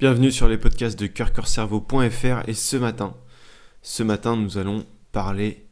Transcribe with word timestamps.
Bienvenue 0.00 0.32
sur 0.32 0.48
les 0.48 0.56
podcasts 0.56 0.98
de 0.98 1.06
coeur-cerveau.fr 1.08 2.48
et 2.48 2.54
ce 2.54 2.78
matin, 2.78 3.14
ce 3.82 4.02
matin 4.02 4.34
nous 4.34 4.56
allons 4.56 4.86
parler 5.12 5.66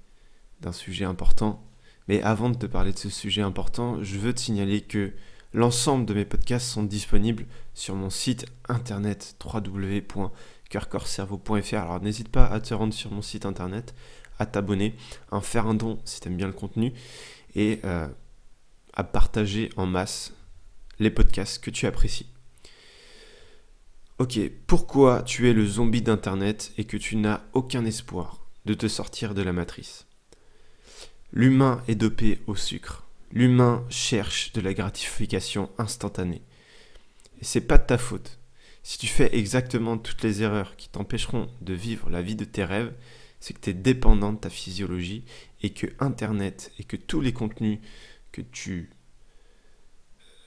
d'un 0.60 0.72
sujet 0.72 1.06
important. 1.06 1.64
Mais 2.08 2.20
avant 2.20 2.50
de 2.50 2.58
te 2.58 2.66
parler 2.66 2.92
de 2.92 2.98
ce 2.98 3.08
sujet 3.08 3.40
important, 3.40 4.04
je 4.04 4.18
veux 4.18 4.34
te 4.34 4.40
signaler 4.40 4.82
que 4.82 5.14
l'ensemble 5.54 6.04
de 6.04 6.12
mes 6.12 6.26
podcasts 6.26 6.68
sont 6.68 6.82
disponibles 6.82 7.46
sur 7.72 7.94
mon 7.94 8.10
site 8.10 8.44
internet 8.68 9.34
www.coeur-cerveau.fr. 9.42 11.74
Alors 11.74 12.02
n'hésite 12.02 12.28
pas 12.28 12.44
à 12.44 12.60
te 12.60 12.74
rendre 12.74 12.92
sur 12.92 13.10
mon 13.10 13.22
site 13.22 13.46
internet, 13.46 13.94
à 14.38 14.44
t'abonner, 14.44 14.94
à 15.32 15.40
faire 15.40 15.66
un 15.66 15.72
don 15.72 16.00
si 16.04 16.20
tu 16.20 16.28
aimes 16.28 16.36
bien 16.36 16.48
le 16.48 16.52
contenu 16.52 16.92
et 17.54 17.80
euh, 17.84 18.06
à 18.92 19.04
partager 19.04 19.70
en 19.78 19.86
masse 19.86 20.34
les 20.98 21.10
podcasts 21.10 21.64
que 21.64 21.70
tu 21.70 21.86
apprécies. 21.86 22.26
Ok, 24.18 24.40
pourquoi 24.66 25.22
tu 25.22 25.48
es 25.48 25.52
le 25.52 25.64
zombie 25.64 26.02
d'Internet 26.02 26.72
et 26.76 26.84
que 26.84 26.96
tu 26.96 27.14
n'as 27.14 27.42
aucun 27.52 27.84
espoir 27.84 28.44
de 28.64 28.74
te 28.74 28.88
sortir 28.88 29.32
de 29.32 29.42
la 29.42 29.52
matrice? 29.52 30.08
L'humain 31.32 31.84
est 31.86 31.94
dopé 31.94 32.40
au 32.48 32.56
sucre. 32.56 33.06
L'humain 33.30 33.86
cherche 33.90 34.52
de 34.54 34.60
la 34.60 34.74
gratification 34.74 35.70
instantanée. 35.78 36.42
Et 37.40 37.44
c'est 37.44 37.60
pas 37.60 37.78
de 37.78 37.86
ta 37.86 37.96
faute. 37.96 38.40
Si 38.82 38.98
tu 38.98 39.06
fais 39.06 39.36
exactement 39.36 39.96
toutes 39.96 40.24
les 40.24 40.42
erreurs 40.42 40.74
qui 40.74 40.88
t'empêcheront 40.88 41.48
de 41.60 41.74
vivre 41.74 42.10
la 42.10 42.20
vie 42.20 42.34
de 42.34 42.44
tes 42.44 42.64
rêves, 42.64 42.92
c'est 43.38 43.54
que 43.54 43.60
tu 43.60 43.70
es 43.70 43.74
dépendant 43.74 44.32
de 44.32 44.38
ta 44.38 44.50
physiologie 44.50 45.24
et 45.62 45.70
que 45.70 45.86
Internet 46.00 46.72
et 46.80 46.82
que 46.82 46.96
tous 46.96 47.20
les 47.20 47.32
contenus 47.32 47.78
que 48.32 48.42
tu 48.42 48.90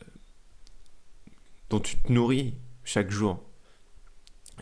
euh, 0.01 0.05
dont 1.69 1.79
tu 1.79 1.95
te 1.95 2.11
nourris 2.11 2.55
chaque 2.83 3.11
jour 3.11 3.41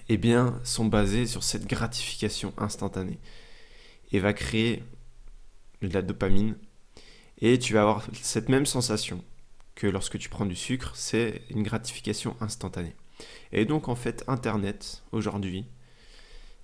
eh 0.07 0.17
bien, 0.17 0.59
sont 0.63 0.85
basés 0.85 1.25
sur 1.25 1.43
cette 1.43 1.67
gratification 1.67 2.53
instantanée 2.57 3.19
et 4.11 4.19
va 4.19 4.33
créer 4.33 4.83
de 5.81 5.93
la 5.93 6.01
dopamine 6.01 6.55
et 7.41 7.57
tu 7.57 7.73
vas 7.73 7.81
avoir 7.81 8.05
cette 8.21 8.49
même 8.49 8.65
sensation 8.65 9.23
que 9.75 9.87
lorsque 9.87 10.17
tu 10.17 10.29
prends 10.29 10.45
du 10.45 10.55
sucre, 10.55 10.91
c'est 10.95 11.41
une 11.49 11.63
gratification 11.63 12.35
instantanée. 12.41 12.95
Et 13.51 13.65
donc 13.65 13.87
en 13.87 13.95
fait, 13.95 14.23
Internet 14.27 15.03
aujourd'hui 15.11 15.65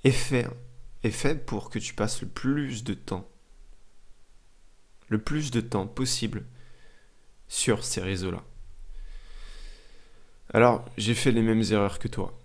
est 0.03 0.11
fait, 0.11 0.47
est 1.03 1.11
fait 1.11 1.45
pour 1.45 1.69
que 1.69 1.79
tu 1.79 1.93
passes 1.93 2.21
le 2.21 2.27
plus 2.27 2.83
de 2.83 2.93
temps, 2.93 3.27
le 5.07 5.21
plus 5.21 5.51
de 5.51 5.61
temps 5.61 5.87
possible 5.87 6.45
sur 7.47 7.83
ces 7.83 8.01
réseaux-là. 8.01 8.43
Alors, 10.53 10.85
j'ai 10.97 11.15
fait 11.15 11.31
les 11.31 11.41
mêmes 11.41 11.63
erreurs 11.71 11.99
que 11.99 12.07
toi 12.07 12.39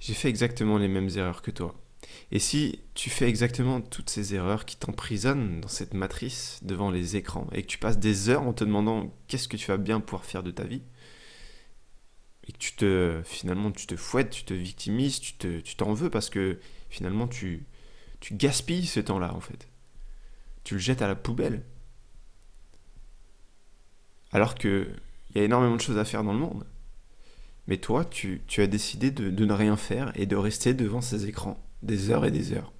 j'ai 0.00 0.14
fait 0.14 0.28
exactement 0.28 0.78
les 0.78 0.88
mêmes 0.88 1.10
erreurs 1.16 1.42
que 1.42 1.50
toi. 1.50 1.74
Et 2.32 2.38
si 2.38 2.80
tu 2.94 3.10
fais 3.10 3.28
exactement 3.28 3.80
toutes 3.80 4.10
ces 4.10 4.34
erreurs 4.34 4.64
qui 4.64 4.76
t'emprisonnent 4.76 5.60
dans 5.60 5.68
cette 5.68 5.94
matrice 5.94 6.60
devant 6.62 6.90
les 6.90 7.16
écrans 7.16 7.46
et 7.52 7.62
que 7.62 7.66
tu 7.68 7.78
passes 7.78 7.98
des 7.98 8.28
heures 8.28 8.42
en 8.42 8.52
te 8.52 8.64
demandant 8.64 9.14
qu'est-ce 9.28 9.48
que 9.48 9.56
tu 9.56 9.66
vas 9.66 9.76
bien 9.76 10.00
pouvoir 10.00 10.24
faire 10.24 10.42
de 10.42 10.50
ta 10.50 10.64
vie 10.64 10.82
et 12.48 12.52
que 12.52 12.58
tu 12.58 12.74
te 12.74 13.20
finalement 13.24 13.70
tu 13.70 13.86
te 13.86 13.96
fouettes, 13.96 14.30
tu 14.30 14.44
te 14.44 14.54
victimises, 14.54 15.20
tu 15.20 15.34
te 15.34 15.60
t'en 15.76 15.92
veux 15.92 16.10
parce 16.10 16.30
que 16.30 16.58
finalement 16.88 17.28
tu 17.28 17.66
tu 18.20 18.34
gaspilles 18.34 18.86
ce 18.86 19.00
temps-là 19.00 19.34
en 19.34 19.40
fait. 19.40 19.68
Tu 20.64 20.74
le 20.74 20.80
jettes 20.80 21.02
à 21.02 21.08
la 21.08 21.14
poubelle. 21.14 21.64
Alors 24.32 24.54
que 24.54 24.88
il 25.30 25.38
y 25.38 25.40
a 25.40 25.44
énormément 25.44 25.76
de 25.76 25.80
choses 25.80 25.98
à 25.98 26.04
faire 26.04 26.24
dans 26.24 26.32
le 26.32 26.38
monde. 26.38 26.66
Mais 27.70 27.78
toi, 27.78 28.04
tu, 28.04 28.42
as 28.58 28.66
décidé 28.66 29.12
de, 29.12 29.44
ne 29.44 29.52
rien 29.52 29.76
faire 29.76 30.10
et 30.16 30.26
de 30.26 30.34
rester 30.34 30.74
devant 30.74 31.00
ces 31.00 31.26
écrans 31.26 31.64
des 31.82 32.10
heures 32.10 32.24
et 32.24 32.32
des 32.32 32.52
heures. 32.52 32.72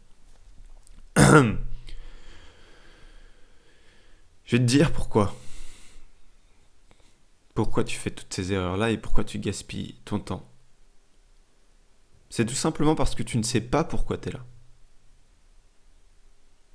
Je 1.16 1.46
vais 4.50 4.58
te 4.58 4.64
dire 4.64 4.92
pourquoi. 4.92 5.36
Pourquoi 7.54 7.84
tu 7.84 7.96
fais 7.96 8.10
toutes 8.10 8.34
ces 8.34 8.52
erreurs-là 8.52 8.90
et 8.90 8.98
pourquoi 8.98 9.22
tu 9.22 9.38
gaspilles 9.38 9.94
ton 10.04 10.18
temps. 10.18 10.50
C'est 12.28 12.46
tout 12.46 12.54
simplement 12.54 12.96
parce 12.96 13.14
que 13.14 13.22
tu 13.22 13.38
ne 13.38 13.44
sais 13.44 13.60
pas 13.60 13.84
pourquoi 13.84 14.18
tu 14.18 14.30
es 14.30 14.32
là. 14.32 14.44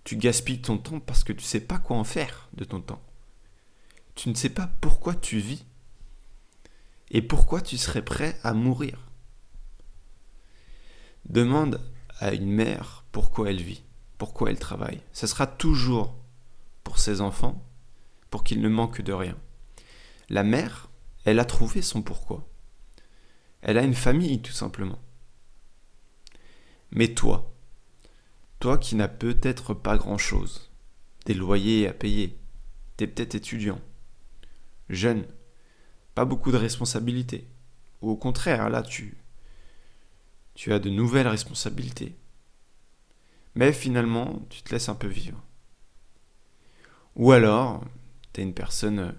Tu 0.05 0.15
gaspilles 0.15 0.61
ton 0.61 0.77
temps 0.77 1.01
parce 1.01 1.25
que 1.25 1.33
tu 1.33 1.43
ne 1.43 1.47
sais 1.47 1.59
pas 1.59 1.79
quoi 1.79 1.97
en 1.97 2.05
faire 2.05 2.47
de 2.53 2.63
ton 2.63 2.79
temps. 2.79 3.03
Tu 4.15 4.29
ne 4.29 4.35
sais 4.35 4.51
pas 4.51 4.69
pourquoi 4.79 5.15
tu 5.15 5.39
vis. 5.39 5.65
Et 7.11 7.21
pourquoi 7.21 7.61
tu 7.61 7.77
serais 7.77 8.03
prêt 8.03 8.37
à 8.43 8.53
mourir? 8.53 8.99
Demande 11.25 11.81
à 12.19 12.33
une 12.33 12.49
mère 12.49 13.03
pourquoi 13.11 13.49
elle 13.49 13.61
vit, 13.61 13.83
pourquoi 14.17 14.49
elle 14.49 14.59
travaille. 14.59 15.01
Ce 15.13 15.27
sera 15.27 15.47
toujours 15.47 16.15
pour 16.83 16.99
ses 16.99 17.21
enfants, 17.21 17.63
pour 18.29 18.43
qu'ils 18.43 18.61
ne 18.61 18.69
manquent 18.69 19.01
de 19.01 19.13
rien. 19.13 19.37
La 20.29 20.43
mère, 20.43 20.89
elle 21.25 21.39
a 21.39 21.45
trouvé 21.45 21.81
son 21.81 22.01
pourquoi. 22.01 22.47
Elle 23.61 23.77
a 23.77 23.83
une 23.83 23.95
famille, 23.95 24.41
tout 24.41 24.51
simplement. 24.51 24.99
Mais 26.91 27.13
toi, 27.13 27.53
toi 28.59 28.77
qui 28.77 28.95
n'as 28.95 29.07
peut-être 29.07 29.73
pas 29.73 29.97
grand-chose, 29.97 30.71
des 31.25 31.33
loyers 31.33 31.87
à 31.87 31.93
payer, 31.93 32.37
t'es 32.97 33.07
peut-être 33.07 33.35
étudiant, 33.35 33.81
jeune, 34.89 35.25
pas 36.15 36.25
beaucoup 36.25 36.51
de 36.51 36.57
responsabilités. 36.57 37.45
Ou 38.01 38.09
au 38.09 38.15
contraire, 38.15 38.69
là, 38.69 38.81
tu, 38.81 39.17
as 40.67 40.79
de 40.79 40.89
nouvelles 40.89 41.27
responsabilités. 41.27 42.15
Mais 43.53 43.73
finalement, 43.73 44.41
tu 44.49 44.63
te 44.63 44.71
laisses 44.71 44.89
un 44.89 44.95
peu 44.95 45.07
vivre. 45.07 45.41
Ou 47.15 47.31
alors, 47.31 47.83
tu 48.33 48.41
es 48.41 48.43
une 48.43 48.53
personne 48.53 49.15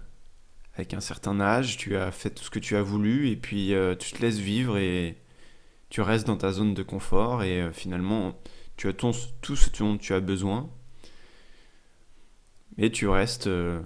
avec 0.75 0.93
un 0.93 0.99
certain 0.99 1.39
âge, 1.39 1.77
tu 1.77 1.95
as 1.97 2.11
fait 2.11 2.29
tout 2.29 2.43
ce 2.43 2.49
que 2.49 2.59
tu 2.59 2.75
as 2.75 2.83
voulu, 2.83 3.29
et 3.29 3.35
puis 3.35 3.73
euh, 3.73 3.95
tu 3.95 4.11
te 4.11 4.21
laisses 4.21 4.37
vivre 4.37 4.77
et 4.77 5.17
tu 5.89 6.01
restes 6.01 6.27
dans 6.27 6.37
ta 6.37 6.51
zone 6.51 6.75
de 6.75 6.83
confort, 6.83 7.41
et 7.41 7.61
euh, 7.61 7.71
finalement, 7.71 8.39
tu 8.75 8.87
as 8.87 8.93
tout 8.93 9.13
ce 9.13 9.69
dont 9.79 9.97
tu 9.97 10.13
as 10.13 10.19
besoin, 10.19 10.69
mais 12.77 12.91
tu 12.91 13.07
restes 13.07 13.47
euh, 13.47 13.81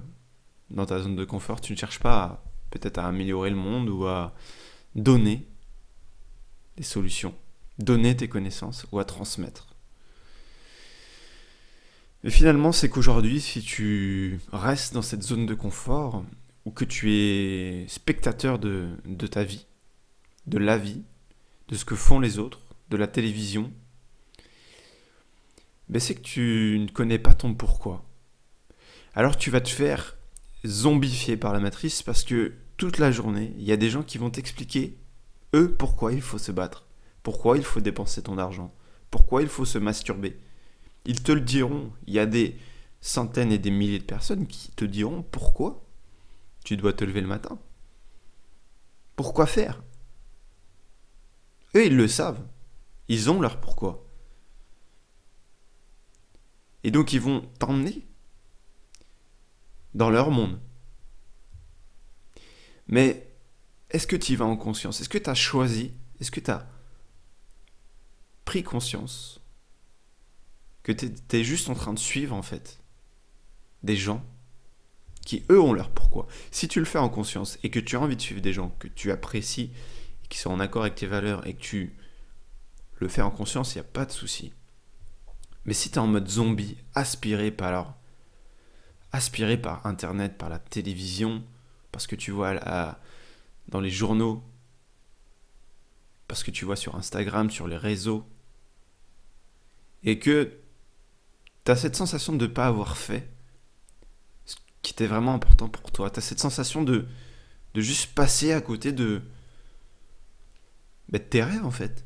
dans 0.70 0.86
ta 0.86 1.00
zone 1.00 1.16
de 1.16 1.24
confort, 1.24 1.62
tu 1.62 1.72
ne 1.72 1.78
cherches 1.78 2.00
pas 2.00 2.24
à 2.24 2.51
peut-être 2.72 2.98
à 2.98 3.08
améliorer 3.08 3.50
le 3.50 3.56
monde 3.56 3.90
ou 3.90 4.08
à 4.08 4.34
donner 4.96 5.46
des 6.78 6.84
solutions, 6.84 7.36
donner 7.78 8.16
tes 8.16 8.28
connaissances 8.28 8.86
ou 8.92 9.00
à 9.00 9.06
transmettre. 9.06 9.68
Mais 12.24 12.32
finalement, 12.32 12.72
c'est 12.72 12.90
qu'aujourd'hui, 12.90 13.42
si 13.42 13.62
tu 13.62 14.40
restes 14.52 14.94
dans 14.94 15.02
cette 15.02 15.24
zone 15.24 15.46
de 15.46 15.54
confort, 15.54 16.24
ou 16.66 16.72
que 16.72 16.86
tu 16.86 17.12
es 17.12 17.88
spectateur 17.88 18.60
de, 18.60 18.90
de 19.06 19.28
ta 19.28 19.44
vie, 19.44 19.66
de 20.46 20.58
la 20.58 20.78
vie, 20.78 21.02
de 21.70 21.76
ce 21.76 21.86
que 21.86 21.96
font 21.96 22.20
les 22.20 22.38
autres, 22.38 22.60
de 22.90 22.98
la 22.98 23.08
télévision, 23.08 23.72
ben 25.90 26.00
c'est 26.00 26.16
que 26.16 26.22
tu 26.22 26.78
ne 26.80 26.88
connais 26.88 27.20
pas 27.20 27.34
ton 27.34 27.54
pourquoi. 27.54 28.06
Alors 29.14 29.38
tu 29.38 29.50
vas 29.50 29.62
te 29.62 29.70
faire 29.70 30.18
zombifié 30.66 31.38
par 31.38 31.54
la 31.54 31.60
matrice 31.60 32.04
parce 32.04 32.24
que 32.24 32.54
toute 32.78 32.98
la 32.98 33.12
journée, 33.12 33.54
il 33.58 33.64
y 33.64 33.72
a 33.72 33.78
des 33.78 33.90
gens 33.90 34.04
qui 34.04 34.18
vont 34.18 34.30
t'expliquer, 34.30 34.98
eux, 35.54 35.74
pourquoi 35.74 36.14
il 36.14 36.22
faut 36.22 36.38
se 36.38 36.52
battre, 36.52 36.88
pourquoi 37.24 37.58
il 37.58 37.64
faut 37.64 37.82
dépenser 37.82 38.24
ton 38.24 38.38
argent, 38.38 38.74
pourquoi 39.10 39.42
il 39.42 39.48
faut 39.48 39.66
se 39.66 39.78
masturber. 39.78 40.40
Ils 41.06 41.24
te 41.24 41.32
le 41.32 41.42
diront. 41.42 41.92
Il 42.08 42.14
y 42.14 42.20
a 42.20 42.26
des 42.26 42.58
centaines 43.02 43.52
et 43.52 43.58
des 43.58 43.72
milliers 43.72 44.00
de 44.00 44.04
personnes 44.04 44.48
qui 44.48 44.72
te 44.72 44.86
diront 44.86 45.24
pourquoi 45.24 45.84
tu 46.64 46.78
dois 46.78 46.94
te 46.94 47.04
lever 47.04 47.22
le 47.22 47.28
matin. 47.28 47.60
Pourquoi 49.16 49.46
faire? 49.46 49.84
Eux, 51.76 51.86
ils 51.86 51.96
le 51.96 52.08
savent. 52.08 52.46
Ils 53.08 53.30
ont 53.30 53.42
leur 53.42 53.60
pourquoi. 53.60 54.06
Et 56.84 56.92
donc, 56.92 57.14
ils 57.14 57.22
vont 57.22 57.42
t'emmener 57.60 58.08
dans 59.94 60.10
leur 60.10 60.32
monde. 60.32 60.60
Mais 62.88 63.28
est-ce 63.90 64.08
que 64.08 64.16
tu 64.16 64.34
y 64.34 64.36
vas 64.36 64.46
en 64.46 64.58
conscience? 64.58 65.02
Est-ce 65.02 65.10
que 65.10 65.18
tu 65.18 65.30
as 65.30 65.36
choisi? 65.36 65.94
Est-ce 66.20 66.32
que 66.32 66.40
tu 66.40 66.52
as 66.52 66.68
pris 68.46 68.64
conscience 68.64 69.40
que 70.84 70.92
tu 70.92 71.12
es, 71.34 71.44
juste 71.44 71.70
en 71.70 71.76
train 71.76 71.94
de 71.94 72.00
suivre 72.00 72.36
en 72.36 72.42
fait 72.42 72.80
des 73.84 73.96
gens 73.96 74.26
qui 75.26 75.44
eux 75.52 75.62
ont 75.62 75.74
leur 75.74 75.92
pourquoi? 75.92 76.28
Si 76.50 76.68
tu 76.68 76.80
le 76.80 76.86
fais 76.86 76.98
en 76.98 77.10
conscience 77.10 77.60
et 77.64 77.70
que 77.70 77.80
tu 77.80 77.96
as 77.96 78.02
envie 78.02 78.16
de 78.16 78.22
suivre 78.22 78.42
des 78.42 78.54
gens 78.54 78.70
que 78.80 78.88
tu 78.88 79.12
apprécies 79.12 79.72
et 80.24 80.28
qui 80.28 80.40
sont 80.40 80.52
en 80.52 80.60
accord 80.60 80.84
avec 80.84 80.96
tes 80.96 81.08
valeurs 81.08 81.46
et 81.46 81.54
que 81.54 81.62
tu 81.62 81.96
le 82.98 83.08
fais 83.08 83.22
en 83.22 83.32
conscience, 83.32 83.74
il 83.74 83.80
n'y 83.80 83.82
a 83.82 83.92
pas 83.92 84.06
de 84.06 84.12
souci. 84.12 84.54
Mais 85.66 85.74
si 85.74 85.90
tu 85.90 85.96
es 85.96 86.00
en 86.00 86.08
mode 86.08 86.28
zombie, 86.28 86.78
aspiré 86.96 87.52
par 87.52 87.68
alors 87.68 88.01
aspiré 89.12 89.58
par 89.58 89.86
Internet, 89.86 90.38
par 90.38 90.50
la 90.50 90.60
télévision, 90.60 91.44
parce 91.92 92.08
que 92.08 92.16
tu 92.16 92.32
vois 92.32 92.56
dans 93.68 93.82
les 93.82 93.92
journaux 93.92 94.44
parce 96.32 96.44
que 96.44 96.52
tu 96.52 96.64
vois 96.64 96.78
sur 96.78 96.96
Instagram, 96.96 97.52
sur 97.52 97.68
les 97.68 97.76
réseaux, 97.76 98.26
et 100.02 100.18
que 100.18 100.58
tu 101.66 101.72
as 101.74 101.76
cette 101.76 101.98
sensation 101.98 102.32
de 102.32 102.48
ne 102.48 102.50
pas 102.54 102.68
avoir 102.68 102.96
fait 102.96 103.30
ce 104.46 104.56
qui 104.82 104.94
était 104.94 105.08
vraiment 105.08 105.34
important 105.34 105.68
pour 105.68 105.92
toi. 105.92 106.10
Tu 106.10 106.20
as 106.20 106.22
cette 106.22 106.40
sensation 106.40 106.84
de, 106.84 107.06
juste 107.76 108.16
passer 108.16 108.54
à 108.54 108.62
côté 108.62 108.94
de, 108.94 109.22
bah, 111.10 111.20
de 111.20 111.24
tes 111.26 111.44
rêves 111.44 111.66
en 111.66 111.72
fait. 111.72 112.06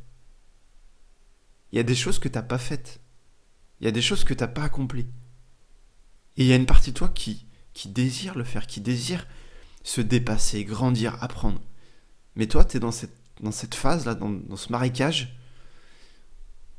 Il 1.71 1.75
y 1.75 1.79
a 1.79 1.83
des 1.83 1.93
choses 1.93 2.17
que 2.17 2.27
tu 2.27 2.33
n'as 2.33 2.41
pas 2.41 2.57
faites. 2.57 2.99
Il 3.79 3.85
y 3.85 3.87
a 3.87 3.91
des 3.91 4.01
choses 4.01 4.23
que 4.23 4.33
tu 4.33 4.41
n'as 4.41 4.47
pas 4.47 4.63
accomplies. 4.63 5.05
Et 6.37 6.43
il 6.43 6.47
y 6.47 6.53
a 6.53 6.55
une 6.55 6.65
partie 6.65 6.91
de 6.91 6.97
toi 6.97 7.09
qui, 7.09 7.45
qui 7.73 7.87
désire 7.89 8.35
le 8.35 8.43
faire, 8.43 8.67
qui 8.67 8.81
désire 8.81 9.25
se 9.83 10.01
dépasser, 10.01 10.65
grandir, 10.65 11.21
apprendre. 11.23 11.61
Mais 12.35 12.47
toi, 12.47 12.65
tu 12.65 12.77
es 12.77 12.79
dans 12.79 12.91
cette, 12.91 13.15
dans 13.41 13.51
cette 13.51 13.75
phase-là, 13.75 14.15
dans, 14.15 14.29
dans 14.29 14.57
ce 14.57 14.71
marécage, 14.71 15.37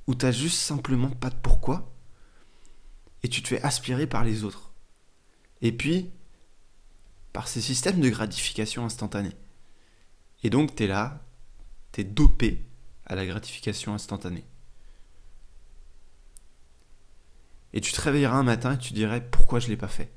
où 0.07 0.15
tu 0.15 0.31
juste 0.33 0.59
simplement 0.59 1.11
pas 1.11 1.31
de 1.31 1.37
pourquoi, 1.37 1.93
et 3.23 3.29
tu 3.29 3.43
te 3.43 3.49
fais 3.49 3.63
aspirer 3.63 4.07
par 4.07 4.25
les 4.25 4.45
autres. 4.45 4.73
Et 5.63 5.73
puis, 5.73 6.11
par 7.33 7.49
ces 7.49 7.61
systèmes 7.61 8.01
de 8.01 8.09
gratification 8.09 8.85
instantanée. 8.85 9.35
Et 10.43 10.51
donc, 10.51 10.77
tu 10.77 10.85
es 10.85 10.87
là, 10.87 11.25
tu 11.93 12.03
es 12.03 12.05
dopé 12.05 12.65
à 13.05 13.15
la 13.15 13.27
gratification 13.27 13.95
instantanée. 13.95 14.45
Et 17.77 17.81
tu 17.83 17.93
te 17.93 18.01
réveilleras 18.01 18.39
un 18.39 18.43
matin 18.43 18.73
et 18.73 18.79
tu 18.79 18.95
dirais 18.95 19.21
pourquoi 19.31 19.61
je 19.61 19.67
ne 19.67 19.73
l'ai 19.73 19.77
pas 19.77 19.87
fait? 19.87 20.11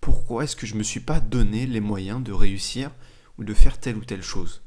Pourquoi 0.00 0.44
est-ce 0.44 0.54
que 0.54 0.64
je 0.64 0.74
ne 0.74 0.78
me 0.78 0.84
suis 0.84 1.00
pas 1.00 1.18
donné 1.18 1.66
les 1.66 1.80
moyens 1.80 2.22
de 2.22 2.30
réussir 2.30 2.92
ou 3.36 3.42
de 3.42 3.52
faire 3.52 3.80
telle 3.80 3.96
ou 3.96 4.04
telle 4.04 4.22
chose? 4.22 4.62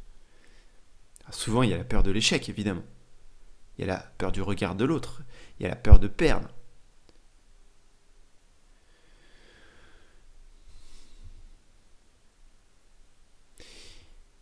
Souvent, 1.31 1.63
il 1.63 1.69
y 1.69 1.73
a 1.73 1.77
la 1.77 1.85
peur 1.85 2.03
de 2.03 2.11
l'échec, 2.11 2.49
évidemment. 2.49 2.83
Il 3.77 3.85
y 3.85 3.89
a 3.89 3.93
la 3.93 3.99
peur 4.17 4.33
du 4.33 4.41
regard 4.41 4.75
de 4.75 4.83
l'autre. 4.83 5.23
Il 5.57 5.63
y 5.63 5.65
a 5.67 5.69
la 5.69 5.77
peur 5.77 5.99
de 5.99 6.09
perdre. 6.09 6.49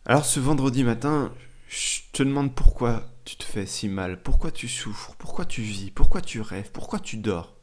Alors 0.06 0.24
ce 0.24 0.40
vendredi 0.40 0.82
matin, 0.82 1.32
je 1.68 2.00
te 2.12 2.24
demande 2.24 2.52
pourquoi 2.52 3.15
tu 3.26 3.36
te 3.36 3.44
fais 3.44 3.66
si 3.66 3.88
mal? 3.88 4.22
Pourquoi 4.22 4.52
tu 4.52 4.68
souffres? 4.68 5.16
Pourquoi 5.16 5.44
tu 5.44 5.60
vis? 5.60 5.90
Pourquoi 5.90 6.22
tu 6.22 6.40
rêves? 6.40 6.70
Pourquoi 6.70 7.00
tu 7.00 7.16
dors? 7.16 7.56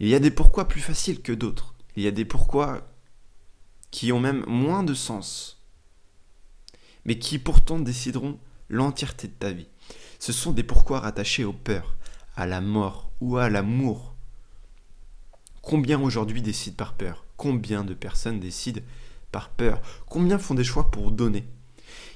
Il 0.00 0.08
y 0.08 0.14
a 0.14 0.18
des 0.18 0.30
pourquoi 0.30 0.66
plus 0.66 0.80
faciles 0.80 1.20
que 1.20 1.32
d'autres. 1.32 1.74
Il 1.94 2.02
y 2.02 2.06
a 2.06 2.12
des 2.12 2.24
pourquoi 2.24 2.88
qui 3.90 4.10
ont 4.10 4.20
même 4.20 4.42
moins 4.46 4.82
de 4.82 4.94
sens, 4.94 5.62
mais 7.04 7.18
qui 7.18 7.38
pourtant 7.38 7.78
décideront 7.78 8.40
l'entièreté 8.70 9.28
de 9.28 9.34
ta 9.34 9.52
vie. 9.52 9.68
Ce 10.18 10.32
sont 10.32 10.52
des 10.52 10.62
pourquoi 10.62 11.00
rattachés 11.00 11.44
aux 11.44 11.52
peurs, 11.52 11.94
à 12.34 12.46
la 12.46 12.62
mort 12.62 13.12
ou 13.20 13.36
à 13.36 13.50
l'amour. 13.50 14.14
Combien 15.60 16.00
aujourd'hui 16.00 16.40
décident 16.40 16.76
par 16.76 16.94
peur? 16.94 17.26
Combien 17.36 17.84
de 17.84 17.92
personnes 17.92 18.40
décident 18.40 18.80
par 19.30 19.50
peur? 19.50 19.82
Combien 20.06 20.38
font 20.38 20.54
des 20.54 20.64
choix 20.64 20.90
pour 20.90 21.12
donner? 21.12 21.46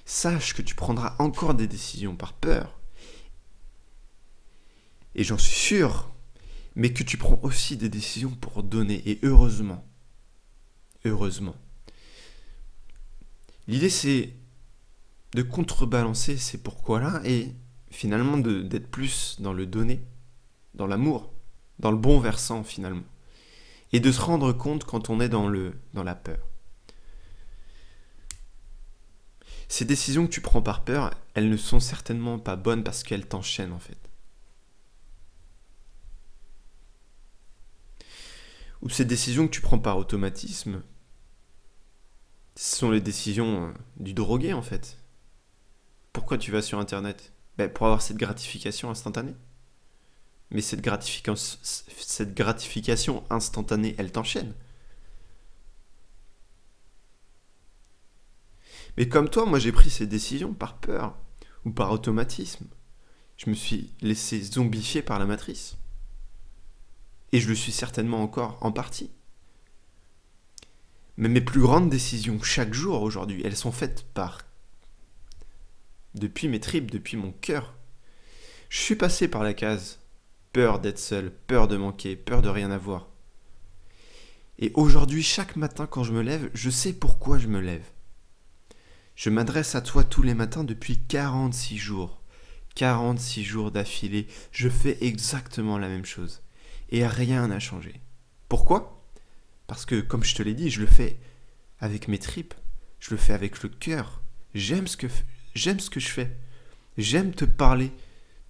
Sache 0.07 0.55
que 0.55 0.63
tu 0.63 0.75
prendras 0.75 1.17
encore 1.19 1.55
des 1.55 1.67
décisions 1.67 2.17
par 2.17 2.33
peur. 2.33 2.79
Et 5.15 5.25
j'en 5.25 5.37
suis 5.37 5.57
sûr, 5.57 6.11
mais 6.75 6.93
que 6.93 7.03
tu 7.03 7.19
prends 7.19 7.41
aussi 7.43 7.77
des 7.77 7.89
décisions 7.89 8.31
pour 8.31 8.63
donner, 8.63 9.03
et 9.09 9.19
heureusement. 9.23 9.85
Heureusement. 11.05 11.57
L'idée 13.67 13.91
c'est 13.91 14.33
de 15.33 15.43
contrebalancer 15.43 16.37
ces 16.37 16.59
pourquoi-là 16.59 17.21
et 17.25 17.53
finalement 17.91 18.39
d'être 18.39 18.91
plus 18.91 19.37
dans 19.41 19.53
le 19.53 19.67
donner, 19.67 20.01
dans 20.75 20.87
l'amour, 20.87 21.33
dans 21.79 21.91
le 21.91 21.99
bon 21.99 22.21
versant 22.21 22.63
finalement. 22.63 23.05
Et 23.93 24.01
de 24.01 24.13
se 24.13 24.21
rendre 24.21 24.53
compte 24.53 24.85
quand 24.85 25.11
on 25.11 25.21
est 25.21 25.29
dans, 25.29 25.49
le, 25.49 25.75
dans 25.95 26.03
la 26.05 26.15
peur. 26.15 26.39
Ces 29.69 29.85
décisions 29.85 30.27
que 30.27 30.33
tu 30.33 30.41
prends 30.41 30.63
par 30.63 30.85
peur, 30.85 31.13
elles 31.35 31.49
ne 31.51 31.57
sont 31.57 31.81
certainement 31.81 32.39
pas 32.39 32.57
bonnes 32.57 32.85
parce 32.85 33.03
qu'elles 33.03 33.27
t'enchaînent 33.27 33.73
en 33.73 33.79
fait. 33.79 33.99
Ou 38.83 38.89
ces 38.89 39.05
décisions 39.05 39.47
que 39.47 39.53
tu 39.53 39.61
prends 39.61 39.79
par 39.79 39.99
automatisme, 39.99 40.83
ce 42.55 42.77
sont 42.77 42.91
les 42.91 43.01
décisions 43.01 43.69
euh, 43.69 43.73
du 43.97 44.15
drogué 44.15 44.53
en 44.53 44.63
fait. 44.63 44.99
Pourquoi 46.13 46.39
tu 46.39 46.51
vas 46.53 46.63
sur 46.63 46.79
Internet? 46.79 47.33
Ben, 47.59 47.71
Pour 47.71 47.87
avoir 47.87 48.03
cette 48.03 48.17
gratification 48.17 48.91
instantanée. 48.91 49.35
Mais 50.51 50.61
cette, 50.61 50.89
cette 51.35 52.35
gratification 52.35 53.25
instantanée, 53.31 53.95
elle 53.99 54.13
t'enchaîne. 54.13 54.55
Mais 58.97 59.09
comme 59.09 59.29
toi, 59.29 59.45
moi 59.45 59.59
j'ai 59.59 59.73
pris 59.73 59.91
ces 59.91 60.07
décisions 60.07 60.55
par 60.55 60.79
peur 60.79 61.17
ou 61.65 61.71
par 61.71 61.91
automatisme. 61.93 62.67
Je 63.37 63.51
me 63.51 63.55
suis 63.55 63.93
laissé 64.01 64.43
zombifier 64.43 65.03
par 65.03 65.19
la 65.19 65.27
matrice. 65.27 65.77
Et 67.33 67.41
je 67.41 67.49
le 67.49 67.55
suis 67.55 67.73
certainement 67.73 68.23
encore 68.23 68.59
en 68.63 68.73
partie. 68.73 69.11
Mais 71.19 71.29
mes 71.29 71.41
plus 71.41 71.61
grandes 71.61 71.91
décisions 71.91 72.43
chaque 72.43 72.75
jour 72.75 73.03
aujourd'hui, 73.03 73.43
elles 73.45 73.57
sont 73.57 73.73
faites 73.73 74.07
par... 74.15 74.43
Depuis 76.15 76.49
mes 76.49 76.61
tripes, 76.61 76.91
depuis 76.91 77.17
mon 77.19 77.33
cœur. 77.33 77.75
Je 78.71 78.79
suis 78.79 78.97
passé 78.97 79.29
par 79.29 79.43
la 79.43 79.53
case 79.53 80.01
peur 80.53 80.81
d'être 80.81 80.99
seul, 80.99 81.31
peur 81.31 81.69
de 81.69 81.77
manquer, 81.77 82.17
peur 82.17 82.41
de 82.41 82.49
rien 82.49 82.71
avoir. 82.71 83.09
Et 84.59 84.73
aujourd'hui, 84.75 85.23
chaque 85.23 85.57
matin 85.57 85.87
quand 85.87 86.03
je 86.03 86.15
me 86.15 86.23
lève, 86.23 86.51
je 86.55 86.71
sais 86.71 86.95
pourquoi 86.95 87.37
je 87.37 87.49
me 87.49 87.61
lève. 87.61 87.85
Je 89.17 89.31
m'adresse 89.31 89.75
à 89.75 89.81
toi 89.81 90.05
tous 90.05 90.23
les 90.23 90.35
matins 90.35 90.63
depuis 90.63 90.99
46 90.99 91.79
jours. 91.79 92.23
46 92.75 93.45
jours 93.45 93.71
d'affilée, 93.71 94.29
je 94.53 94.69
fais 94.69 94.99
exactement 95.01 95.79
la 95.79 95.89
même 95.89 96.05
chose. 96.05 96.43
Et 96.91 97.07
rien 97.07 97.49
n'a 97.49 97.59
changé. 97.59 98.03
Pourquoi? 98.51 99.03
Parce 99.67 99.87
que, 99.87 100.03
comme 100.03 100.23
je 100.23 100.35
te 100.35 100.43
l'ai 100.43 100.53
dit, 100.53 100.69
je 100.69 100.83
le 100.83 100.87
fais 100.87 101.19
avec 101.81 102.09
mes 102.09 102.19
tripes, 102.19 102.55
je 103.01 103.11
le 103.11 103.17
fais 103.17 103.33
avec 103.33 103.63
le 103.63 103.71
cœur. 103.71 104.21
J'aime 104.55 104.87
ce 104.87 104.99
que, 104.99 105.09
ce 105.09 105.99
je 105.99 106.09
fais. 106.09 106.37
J'aime 106.99 107.33
te 107.33 107.47
parler, 107.47 107.93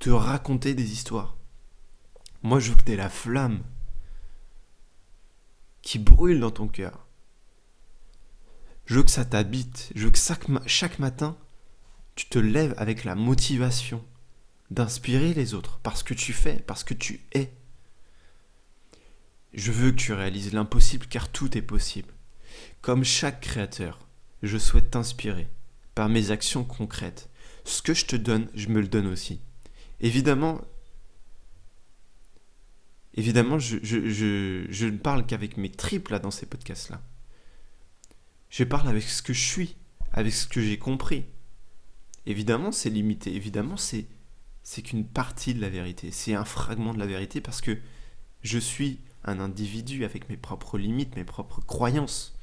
te 0.00 0.10
raconter 0.10 0.74
des 0.74 0.92
histoires. 0.92 1.36
Moi, 2.42 2.58
je 2.58 2.70
veux 2.70 2.76
que 2.76 2.82
tu 2.82 2.96
la 2.96 3.08
flamme 3.08 3.62
qui 5.80 6.00
brûle 6.00 6.40
dans 6.40 6.50
ton 6.50 6.66
cœur. 6.66 7.05
Je 8.86 8.94
veux 8.94 9.02
que 9.02 9.10
ça 9.10 9.24
t'habite. 9.24 9.92
Je 9.94 10.04
veux 10.04 10.10
que 10.10 10.18
chaque, 10.66 10.98
matin, 10.98 11.36
tu 12.14 12.26
te 12.26 12.38
lèves 12.38 12.74
avec 12.78 13.04
la 13.04 13.14
motivation 13.14 14.04
d'inspirer 14.70 15.34
les 15.34 15.54
autres 15.54 15.78
parce 15.82 16.02
que 16.02 16.14
tu 16.14 16.32
fais, 16.32 16.60
parce 16.66 16.84
que 16.84 16.94
tu 16.94 17.20
es. 17.32 17.52
Je 19.52 19.72
veux 19.72 19.90
que 19.90 19.96
tu 19.96 20.12
réalises 20.12 20.52
l'impossible 20.52 21.06
car 21.06 21.28
tout 21.28 21.56
est 21.58 21.62
possible. 21.62 22.12
Comme 22.80 23.04
chaque 23.04 23.40
créateur, 23.40 23.98
je 24.42 24.58
souhaite 24.58 24.90
t'inspirer 24.90 25.48
par 25.94 26.08
mes 26.08 26.30
actions 26.30 26.64
concrètes. 26.64 27.28
Ce 27.64 27.82
que 27.82 27.94
je 27.94 28.06
te 28.06 28.16
donne, 28.16 28.48
je 28.54 28.68
me 28.68 28.80
le 28.80 28.88
donne 28.88 29.06
aussi. 29.06 29.40
Évidemment, 30.00 30.60
évidemment, 33.14 33.58
je, 33.58 34.84
ne 34.84 34.98
parle 34.98 35.26
qu'avec 35.26 35.56
mes 35.56 35.70
triples 35.70 36.12
là 36.12 36.18
dans 36.18 36.30
ces 36.30 36.46
podcasts-là. 36.46 37.00
Je 38.50 38.64
parle 38.64 38.88
avec 38.88 39.02
ce 39.02 39.22
que 39.22 39.32
je 39.32 39.44
suis, 39.44 39.76
avec 40.12 40.32
ce 40.32 40.46
que 40.46 40.60
j'ai 40.60 40.78
compris. 40.78 41.26
Évidemment, 42.26 42.72
c'est 42.72 42.90
limité. 42.90 43.34
Évidemment, 43.34 43.76
c'est 43.76 44.06
qu'une 44.82 45.06
partie 45.06 45.54
de 45.54 45.60
la 45.60 45.68
vérité. 45.68 46.10
C'est 46.10 46.34
un 46.34 46.44
fragment 46.44 46.94
de 46.94 46.98
la 46.98 47.06
vérité 47.06 47.40
parce 47.40 47.60
que 47.60 47.78
je 48.42 48.58
suis 48.58 49.00
un 49.24 49.40
individu 49.40 50.04
avec 50.04 50.28
mes 50.28 50.36
propres 50.36 50.78
limites, 50.78 51.16
mes 51.16 51.24
propres 51.24 51.60
croyances. 51.60 52.36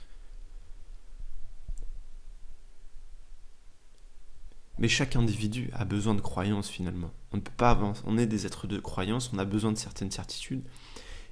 Mais 4.80 4.88
chaque 4.88 5.16
individu 5.16 5.70
a 5.74 5.86
besoin 5.86 6.16
de 6.16 6.22
croyances 6.22 6.70
finalement. 6.70 7.12
On 7.32 7.38
ne 7.38 7.42
peut 7.42 7.52
pas 7.56 7.72
avancer. 7.72 8.02
On 8.06 8.18
est 8.18 8.26
des 8.26 8.46
êtres 8.46 8.68
de 8.68 8.80
croyances, 8.80 9.32
on 9.34 9.38
a 9.38 9.46
besoin 9.46 9.72
de 9.72 9.78
certaines 9.78 10.12
certitudes. 10.12 10.64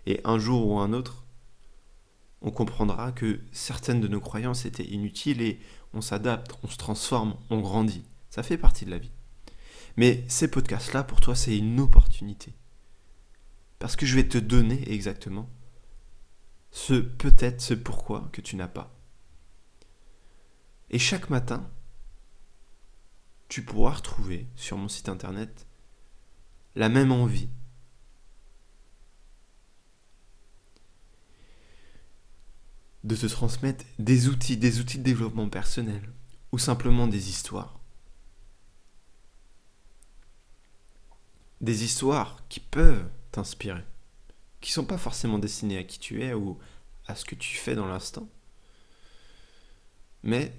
Et 0.05 0.21
un 0.23 0.39
jour 0.39 0.67
ou 0.67 0.79
un 0.79 0.93
autre, 0.93 1.25
on 2.41 2.51
comprendra 2.51 3.11
que 3.11 3.39
certaines 3.51 4.01
de 4.01 4.07
nos 4.07 4.19
croyances 4.19 4.65
étaient 4.65 4.85
inutiles 4.85 5.41
et 5.41 5.59
on 5.93 6.01
s'adapte, 6.01 6.57
on 6.63 6.67
se 6.67 6.77
transforme, 6.77 7.35
on 7.49 7.59
grandit. 7.61 8.03
Ça 8.29 8.43
fait 8.43 8.57
partie 8.57 8.85
de 8.85 8.91
la 8.91 8.97
vie. 8.97 9.11
Mais 9.97 10.23
ces 10.27 10.49
podcasts-là, 10.49 11.03
pour 11.03 11.19
toi, 11.21 11.35
c'est 11.35 11.57
une 11.57 11.79
opportunité. 11.79 12.53
Parce 13.77 13.95
que 13.95 14.05
je 14.05 14.15
vais 14.15 14.27
te 14.27 14.37
donner 14.37 14.91
exactement 14.91 15.49
ce 16.71 16.93
peut-être, 16.93 17.61
ce 17.61 17.73
pourquoi 17.73 18.29
que 18.31 18.41
tu 18.41 18.55
n'as 18.55 18.67
pas. 18.67 18.95
Et 20.89 20.99
chaque 20.99 21.29
matin, 21.29 21.69
tu 23.49 23.63
pourras 23.63 23.91
retrouver 23.91 24.47
sur 24.55 24.77
mon 24.77 24.87
site 24.87 25.09
internet 25.09 25.67
la 26.75 26.89
même 26.89 27.11
envie. 27.11 27.49
De 33.03 33.15
te 33.15 33.25
transmettre 33.25 33.85
des 33.99 34.27
outils, 34.27 34.57
des 34.57 34.79
outils 34.79 34.99
de 34.99 35.03
développement 35.03 35.49
personnel, 35.49 36.01
ou 36.51 36.59
simplement 36.59 37.07
des 37.07 37.29
histoires. 37.29 37.79
Des 41.61 41.83
histoires 41.83 42.43
qui 42.49 42.59
peuvent 42.59 43.07
t'inspirer, 43.31 43.83
qui 44.61 44.71
sont 44.71 44.85
pas 44.85 44.97
forcément 44.97 45.39
destinées 45.39 45.77
à 45.77 45.83
qui 45.83 45.99
tu 45.99 46.23
es 46.23 46.33
ou 46.33 46.57
à 47.07 47.15
ce 47.15 47.25
que 47.25 47.35
tu 47.35 47.55
fais 47.55 47.75
dans 47.75 47.87
l'instant, 47.87 48.27
mais 50.23 50.53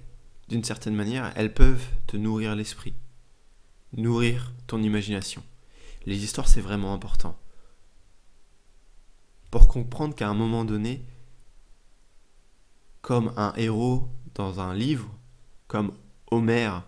d'une 0.49 0.63
certaine 0.63 0.95
manière, 0.95 1.31
elles 1.35 1.53
peuvent 1.53 1.85
te 2.07 2.17
nourrir 2.17 2.55
l'esprit, 2.55 2.93
nourrir 3.93 4.51
ton 4.67 4.81
imagination. 4.81 5.43
Les 6.05 6.23
histoires, 6.23 6.49
c'est 6.49 6.61
vraiment 6.61 6.93
important. 6.93 7.37
Pour 9.51 9.67
comprendre 9.67 10.15
qu'à 10.15 10.27
un 10.27 10.33
moment 10.33 10.65
donné, 10.65 11.05
comme 13.03 13.33
un 13.35 13.53
héros 13.57 14.07
dans 14.33 14.61
un 14.61 14.73
livre, 14.73 15.13
comme 15.67 15.93
Homère 16.31 16.87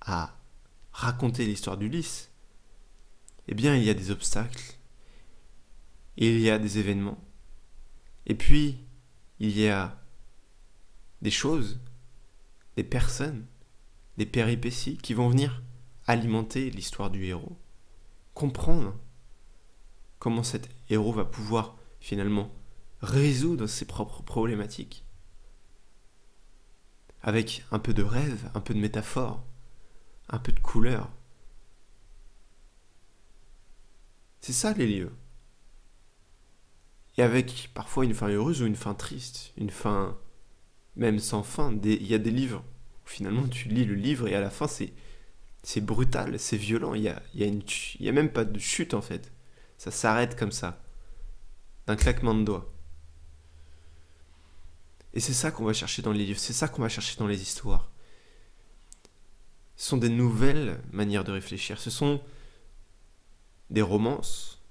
a 0.00 0.34
raconté 0.90 1.46
l'histoire 1.46 1.78
d'Ulysse, 1.78 2.28
eh 3.46 3.54
bien 3.54 3.76
il 3.76 3.84
y 3.84 3.88
a 3.88 3.94
des 3.94 4.10
obstacles, 4.10 4.74
il 6.16 6.40
y 6.40 6.50
a 6.50 6.58
des 6.58 6.78
événements, 6.78 7.22
et 8.26 8.34
puis 8.34 8.84
il 9.38 9.56
y 9.56 9.68
a 9.68 10.02
des 11.22 11.30
choses, 11.30 11.78
des 12.76 12.84
personnes, 12.84 13.46
des 14.18 14.26
péripéties 14.26 14.96
qui 14.96 15.14
vont 15.14 15.28
venir 15.28 15.62
alimenter 16.08 16.68
l'histoire 16.70 17.10
du 17.10 17.24
héros, 17.26 17.56
comprendre 18.34 18.98
comment 20.18 20.42
cet 20.42 20.68
héros 20.90 21.12
va 21.12 21.24
pouvoir 21.24 21.76
finalement 22.00 22.50
résoudre 23.02 23.66
ses 23.66 23.84
propres 23.84 24.22
problématiques. 24.22 25.04
Avec 27.22 27.64
un 27.70 27.78
peu 27.78 27.92
de 27.92 28.02
rêve, 28.02 28.50
un 28.54 28.60
peu 28.60 28.74
de 28.74 28.80
métaphore, 28.80 29.44
un 30.28 30.38
peu 30.38 30.52
de 30.52 30.60
couleur. 30.60 31.10
C'est 34.40 34.52
ça 34.52 34.72
les 34.72 34.86
livres. 34.86 35.12
Et 37.18 37.22
avec 37.22 37.70
parfois 37.74 38.04
une 38.04 38.14
fin 38.14 38.28
heureuse 38.28 38.62
ou 38.62 38.66
une 38.66 38.76
fin 38.76 38.94
triste, 38.94 39.52
une 39.56 39.70
fin 39.70 40.18
même 40.96 41.18
sans 41.18 41.42
fin. 41.42 41.72
Il 41.84 42.06
y 42.06 42.14
a 42.14 42.18
des 42.18 42.30
livres 42.30 42.64
finalement 43.04 43.46
tu 43.48 43.68
lis 43.68 43.84
le 43.84 43.94
livre 43.94 44.28
et 44.28 44.34
à 44.34 44.40
la 44.40 44.50
fin 44.50 44.66
c'est, 44.66 45.80
brutal, 45.80 46.38
c'est 46.38 46.56
violent, 46.56 46.94
il 46.94 47.02
y 47.02 47.08
a, 47.08 47.20
a 47.20 48.12
même 48.12 48.30
pas 48.32 48.44
de 48.44 48.58
chute 48.58 48.94
en 48.94 49.02
fait. 49.02 49.32
Ça 49.78 49.90
s'arrête 49.90 50.36
comme 50.36 50.52
ça, 50.52 50.82
d'un 51.86 51.96
claquement 51.96 52.34
de 52.34 52.44
doigts. 52.44 52.72
Et 55.14 55.20
c'est 55.20 55.32
ça 55.32 55.50
qu'on 55.50 55.64
va 55.64 55.72
chercher 55.72 56.02
dans 56.02 56.12
les 56.12 56.24
livres, 56.24 56.40
c'est 56.40 56.52
ça 56.52 56.68
qu'on 56.68 56.82
va 56.82 56.88
chercher 56.88 57.16
dans 57.18 57.26
les 57.26 57.42
histoires. 57.42 57.90
Ce 59.76 59.88
sont 59.88 59.96
des 59.96 60.08
nouvelles 60.08 60.80
manières 60.92 61.24
de 61.24 61.32
réfléchir, 61.32 61.80
ce 61.80 61.90
sont 61.90 62.22
des 63.70 63.82
romances, 63.82 64.62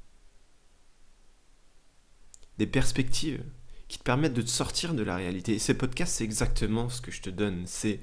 des 2.57 2.67
perspectives 2.67 3.43
qui 3.88 3.98
te 3.98 4.03
permettent 4.03 4.33
de 4.33 4.41
te 4.41 4.50
sortir 4.50 4.93
de 4.93 5.03
la 5.03 5.15
réalité. 5.15 5.55
Et 5.55 5.60
ces 5.60 5.74
podcasts, 5.74 6.15
c'est 6.15 6.24
exactement 6.24 6.89
ce 6.89 7.01
que 7.01 7.12
je 7.12 7.21
te 7.21 7.29
donne, 7.29 7.67
c'est 7.67 8.00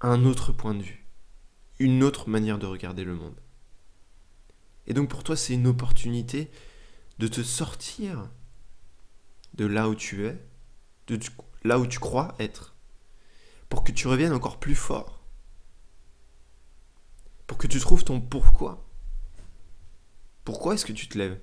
un 0.00 0.24
autre 0.24 0.52
point 0.52 0.74
de 0.74 0.82
vue, 0.82 1.04
une 1.78 2.02
autre 2.02 2.28
manière 2.28 2.58
de 2.58 2.66
regarder 2.66 3.04
le 3.04 3.14
monde. 3.14 3.38
Et 4.86 4.94
donc 4.94 5.10
pour 5.10 5.22
toi, 5.22 5.36
c'est 5.36 5.54
une 5.54 5.66
opportunité 5.66 6.50
de 7.18 7.28
te 7.28 7.42
sortir 7.42 8.30
de 9.54 9.66
là 9.66 9.88
où 9.88 9.94
tu 9.94 10.26
es 10.26 10.38
là 11.64 11.78
où 11.78 11.86
tu 11.86 11.98
crois 11.98 12.34
être, 12.38 12.74
pour 13.68 13.84
que 13.84 13.92
tu 13.92 14.08
reviennes 14.08 14.32
encore 14.32 14.58
plus 14.58 14.74
fort, 14.74 15.22
pour 17.46 17.58
que 17.58 17.66
tu 17.66 17.80
trouves 17.80 18.04
ton 18.04 18.20
pourquoi. 18.20 18.84
Pourquoi 20.44 20.74
est-ce 20.74 20.86
que 20.86 20.92
tu 20.92 21.08
te 21.08 21.18
lèves? 21.18 21.40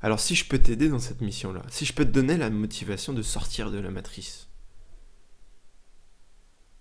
Alors 0.00 0.20
si 0.20 0.34
je 0.34 0.46
peux 0.46 0.58
t'aider 0.58 0.88
dans 0.88 0.98
cette 0.98 1.22
mission-là, 1.22 1.62
si 1.70 1.84
je 1.84 1.92
peux 1.92 2.04
te 2.04 2.10
donner 2.10 2.36
la 2.36 2.50
motivation 2.50 3.12
de 3.12 3.22
sortir 3.22 3.70
de 3.70 3.78
la 3.78 3.90
matrice, 3.90 4.48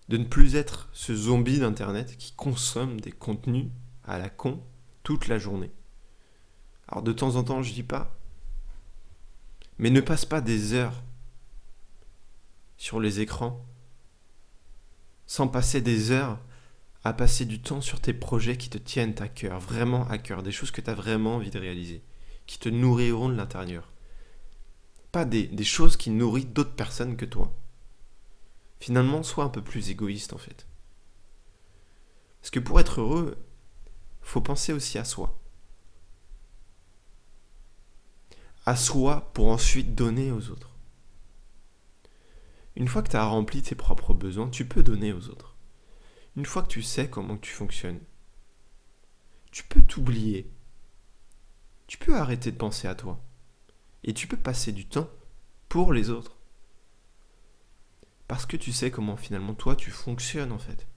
de 0.10 0.18
ne 0.18 0.26
plus 0.26 0.56
être 0.56 0.90
ce 0.92 1.16
zombie 1.16 1.60
d'Internet 1.60 2.18
qui 2.18 2.34
consomme 2.34 3.00
des 3.00 3.12
contenus 3.12 3.68
à 4.04 4.18
la 4.18 4.30
con 4.30 4.62
toute 5.04 5.28
la 5.28 5.40
journée, 5.40 5.72
alors 6.94 7.02
de 7.02 7.12
temps 7.12 7.38
en 7.38 7.44
temps, 7.44 7.64
je 7.64 7.74
dis 7.74 7.82
pas. 7.82 8.16
Mais 9.80 9.90
ne 9.90 10.00
passe 10.00 10.26
pas 10.26 10.42
des 10.42 10.74
heures 10.74 11.02
sur 12.78 13.00
les 13.00 13.20
écrans 13.20 13.66
sans 15.26 15.48
passer 15.48 15.82
des 15.82 16.12
heures 16.12 16.38
à 17.04 17.14
passer 17.14 17.46
du 17.46 17.60
temps 17.60 17.82
sur 17.82 18.00
tes 18.00 18.14
projets 18.14 18.58
qui 18.58 18.70
te 18.70 18.78
tiennent 18.78 19.16
à 19.18 19.28
cœur, 19.28 19.60
vraiment 19.60 20.08
à 20.08 20.20
cœur, 20.20 20.44
des 20.44 20.52
choses 20.52 20.70
que 20.70 20.82
tu 20.82 20.90
as 20.92 20.94
vraiment 20.94 21.38
envie 21.38 21.50
de 21.50 21.58
réaliser, 21.58 22.04
qui 22.46 22.60
te 22.60 22.70
nourriront 22.70 23.30
de 23.30 23.36
l'intérieur. 23.36 23.92
Pas 25.12 25.26
des, 25.26 25.64
choses 25.64 25.98
qui 25.98 26.12
nourrissent 26.12 26.46
d'autres 26.46 26.76
personnes 26.76 27.18
que 27.18 27.26
toi. 27.26 27.52
Finalement, 28.80 29.24
sois 29.24 29.46
un 29.46 29.50
peu 29.50 29.64
plus 29.64 29.90
égoïste 29.90 30.34
en 30.34 30.38
fait. 30.38 30.68
Parce 32.40 32.52
que 32.52 32.60
pour 32.60 32.80
être 32.80 33.02
heureux, 33.02 33.36
faut 34.22 34.42
penser 34.42 34.74
aussi 34.74 35.00
à 35.00 35.06
soi. 35.06 35.40
À 38.66 38.76
soi 38.76 39.32
pour 39.34 39.48
ensuite 39.48 39.96
donner 39.96 40.32
aux 40.32 40.50
autres. 40.50 40.76
Une 42.76 42.88
fois 42.88 43.04
que 43.04 43.10
tu 43.10 43.16
as 43.16 43.26
rempli 43.26 43.62
tes 43.62 43.76
propres 43.76 44.14
besoins, 44.14 44.50
tu 44.50 44.68
peux 44.68 44.84
donner 44.84 45.14
aux 45.14 45.30
autres. 45.30 45.56
Une 46.36 46.46
fois 46.46 46.64
que 46.64 46.70
tu 46.70 46.82
sais 46.82 47.10
comment 47.10 47.38
tu 47.38 47.52
fonctionnes, 47.52 48.00
tu 49.52 49.64
peux 49.64 49.82
t'oublier. 49.82 50.52
Tu 51.86 51.98
peux 51.98 52.16
arrêter 52.18 52.52
de 52.52 52.58
penser 52.58 52.88
à 52.88 52.96
toi. 52.96 53.24
Et 54.04 54.14
tu 54.14 54.28
peux 54.28 54.38
passer 54.38 54.72
du 54.72 54.88
temps 54.88 55.10
pour 55.70 55.94
les 55.94 56.10
autres. 56.10 56.38
Parce 58.28 58.46
que 58.46 58.58
tu 58.58 58.72
sais 58.72 58.90
comment 58.90 59.18
finalement 59.18 59.54
toi 59.54 59.76
tu 59.76 59.92
fonctionnes 59.92 60.52
en 60.52 60.58
fait. 60.58 60.88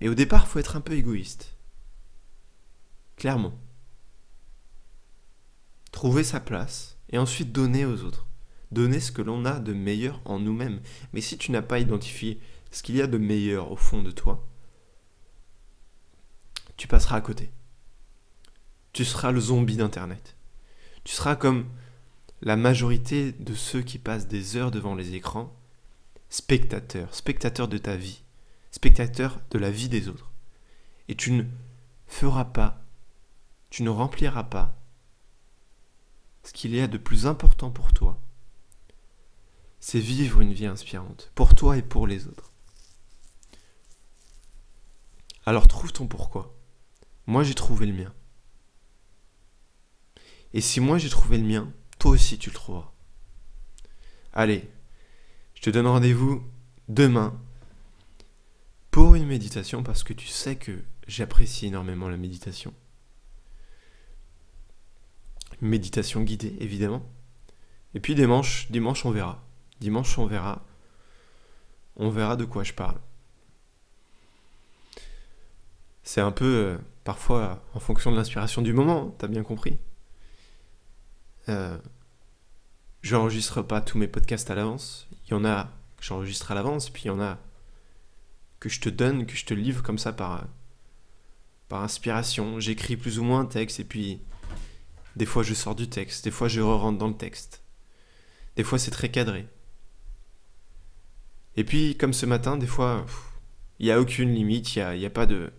Et 0.00 0.08
au 0.08 0.14
départ, 0.14 0.48
faut 0.48 0.58
être 0.58 0.76
un 0.76 0.80
peu 0.82 0.92
égoïste. 0.92 1.56
Clairement 3.16 3.54
trouver 5.94 6.24
sa 6.24 6.40
place 6.40 6.98
et 7.10 7.18
ensuite 7.18 7.52
donner 7.52 7.86
aux 7.86 8.02
autres. 8.02 8.26
Donner 8.72 8.98
ce 8.98 9.12
que 9.12 9.22
l'on 9.22 9.44
a 9.44 9.60
de 9.60 9.72
meilleur 9.72 10.20
en 10.24 10.40
nous-mêmes. 10.40 10.80
Mais 11.12 11.20
si 11.20 11.38
tu 11.38 11.52
n'as 11.52 11.62
pas 11.62 11.78
identifié 11.78 12.40
ce 12.72 12.82
qu'il 12.82 12.96
y 12.96 13.00
a 13.00 13.06
de 13.06 13.16
meilleur 13.16 13.70
au 13.70 13.76
fond 13.76 14.02
de 14.02 14.10
toi, 14.10 14.44
tu 16.76 16.88
passeras 16.88 17.16
à 17.16 17.20
côté. 17.20 17.52
Tu 18.92 19.04
seras 19.04 19.30
le 19.30 19.38
zombie 19.38 19.76
d'Internet. 19.76 20.36
Tu 21.04 21.14
seras 21.14 21.36
comme 21.36 21.66
la 22.42 22.56
majorité 22.56 23.30
de 23.30 23.54
ceux 23.54 23.82
qui 23.82 23.98
passent 23.98 24.26
des 24.26 24.56
heures 24.56 24.72
devant 24.72 24.96
les 24.96 25.14
écrans, 25.14 25.54
spectateurs, 26.28 27.14
spectateurs 27.14 27.68
de 27.68 27.78
ta 27.78 27.94
vie, 27.94 28.24
spectateurs 28.72 29.40
de 29.52 29.58
la 29.60 29.70
vie 29.70 29.88
des 29.88 30.08
autres. 30.08 30.32
Et 31.06 31.14
tu 31.14 31.30
ne 31.30 31.44
feras 32.08 32.46
pas, 32.46 32.82
tu 33.70 33.84
ne 33.84 33.90
rempliras 33.90 34.44
pas 34.44 34.83
ce 36.44 36.52
qu'il 36.52 36.74
y 36.74 36.80
a 36.80 36.86
de 36.86 36.98
plus 36.98 37.26
important 37.26 37.70
pour 37.70 37.92
toi, 37.92 38.20
c'est 39.80 40.00
vivre 40.00 40.40
une 40.40 40.52
vie 40.52 40.66
inspirante, 40.66 41.30
pour 41.34 41.54
toi 41.54 41.76
et 41.76 41.82
pour 41.82 42.06
les 42.06 42.26
autres. 42.26 42.52
Alors 45.46 45.68
trouve 45.68 45.92
ton 45.92 46.06
pourquoi. 46.06 46.54
Moi 47.26 47.44
j'ai 47.44 47.54
trouvé 47.54 47.86
le 47.86 47.92
mien. 47.92 48.14
Et 50.52 50.60
si 50.60 50.80
moi 50.80 50.98
j'ai 50.98 51.10
trouvé 51.10 51.38
le 51.38 51.44
mien, 51.44 51.72
toi 51.98 52.12
aussi 52.12 52.38
tu 52.38 52.50
le 52.50 52.54
trouveras. 52.54 52.92
Allez, 54.32 54.70
je 55.54 55.62
te 55.62 55.70
donne 55.70 55.86
rendez-vous 55.86 56.42
demain 56.88 57.38
pour 58.90 59.14
une 59.14 59.26
méditation 59.26 59.82
parce 59.82 60.02
que 60.02 60.12
tu 60.12 60.28
sais 60.28 60.56
que 60.56 60.82
j'apprécie 61.06 61.66
énormément 61.66 62.08
la 62.08 62.16
méditation 62.16 62.72
méditation 65.60 66.22
guidée 66.22 66.56
évidemment. 66.60 67.02
Et 67.94 68.00
puis 68.00 68.14
dimanche, 68.14 68.70
dimanche 68.70 69.04
on 69.04 69.10
verra. 69.10 69.42
Dimanche 69.80 70.18
on 70.18 70.26
verra. 70.26 70.64
On 71.96 72.10
verra 72.10 72.36
de 72.36 72.44
quoi 72.44 72.64
je 72.64 72.72
parle. 72.72 72.98
C'est 76.02 76.20
un 76.20 76.32
peu 76.32 76.44
euh, 76.44 76.78
parfois 77.04 77.62
en 77.72 77.80
fonction 77.80 78.10
de 78.10 78.16
l'inspiration 78.16 78.62
du 78.62 78.72
moment, 78.72 79.14
t'as 79.18 79.26
bien 79.26 79.42
compris. 79.42 79.78
Euh, 81.48 81.78
j'enregistre 83.02 83.62
pas 83.62 83.80
tous 83.80 83.98
mes 83.98 84.08
podcasts 84.08 84.50
à 84.50 84.54
l'avance. 84.54 85.08
Il 85.26 85.30
y 85.30 85.34
en 85.34 85.44
a 85.44 85.70
que 85.96 86.04
j'enregistre 86.04 86.50
à 86.50 86.54
l'avance, 86.54 86.90
puis 86.90 87.04
il 87.04 87.06
y 87.06 87.10
en 87.10 87.20
a 87.20 87.38
que 88.60 88.68
je 88.68 88.80
te 88.80 88.88
donne, 88.88 89.26
que 89.26 89.36
je 89.36 89.44
te 89.44 89.54
livre 89.54 89.82
comme 89.82 89.98
ça 89.98 90.12
par, 90.12 90.46
par 91.68 91.82
inspiration. 91.82 92.60
J'écris 92.60 92.96
plus 92.96 93.18
ou 93.18 93.24
moins 93.24 93.40
un 93.40 93.46
texte, 93.46 93.80
et 93.80 93.84
puis 93.84 94.20
des 95.16 95.26
fois 95.26 95.42
je 95.42 95.54
sors 95.54 95.74
du 95.74 95.88
texte, 95.88 96.24
des 96.24 96.30
fois 96.30 96.48
je 96.48 96.60
re-rentre 96.60 96.98
dans 96.98 97.08
le 97.08 97.16
texte. 97.16 97.62
Des 98.56 98.64
fois 98.64 98.78
c'est 98.78 98.90
très 98.90 99.10
cadré. 99.10 99.46
Et 101.56 101.64
puis, 101.64 101.96
comme 101.96 102.12
ce 102.12 102.26
matin, 102.26 102.56
des 102.56 102.66
fois, 102.66 103.06
il 103.78 103.86
n'y 103.86 103.92
a 103.92 104.00
aucune 104.00 104.32
limite, 104.34 104.74
il 104.76 104.98
n'y 104.98 105.04
a, 105.04 105.08
a, 105.08 105.10
pas 105.10 105.26
de. 105.26 105.52